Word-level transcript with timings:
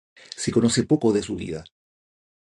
Se 0.41 0.51
conoce 0.51 0.81
poco 0.81 1.13
de 1.13 1.21
su 1.21 1.35
vida. 1.35 1.63